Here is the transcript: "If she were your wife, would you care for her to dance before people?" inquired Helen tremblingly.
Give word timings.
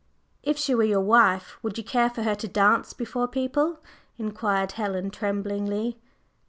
"If 0.41 0.57
she 0.57 0.73
were 0.73 0.83
your 0.83 0.99
wife, 0.99 1.59
would 1.61 1.77
you 1.77 1.83
care 1.83 2.09
for 2.09 2.23
her 2.23 2.33
to 2.33 2.47
dance 2.47 2.91
before 2.91 3.27
people?" 3.27 3.77
inquired 4.17 4.71
Helen 4.71 5.11
tremblingly. 5.11 5.99